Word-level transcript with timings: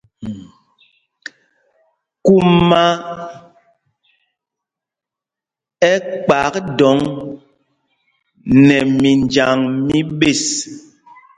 Kuma 2.25 2.83
ɛ 5.91 5.93
kpak 6.23 6.53
dɔŋ 6.77 6.97
nɛ 8.67 8.77
minjaŋ 9.01 9.57
mí 9.87 9.97
ɓes. 10.19 10.41